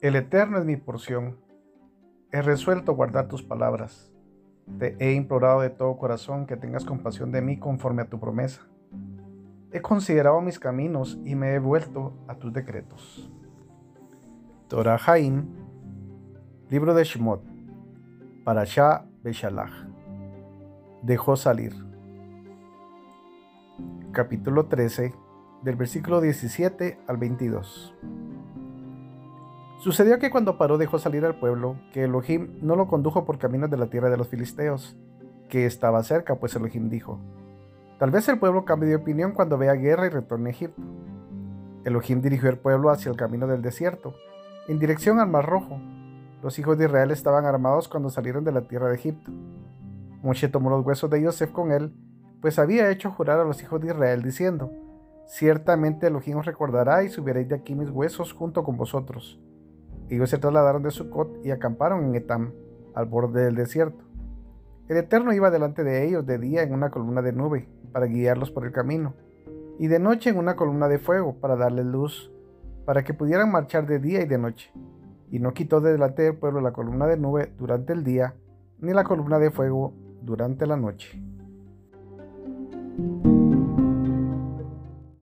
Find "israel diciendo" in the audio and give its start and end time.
53.88-54.72